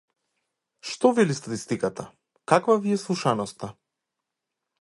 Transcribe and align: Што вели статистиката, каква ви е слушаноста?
Што 0.91 1.11
вели 1.19 1.35
статистиката, 1.41 2.07
каква 2.53 2.81
ви 2.87 2.97
е 2.97 3.01
слушаноста? 3.05 3.71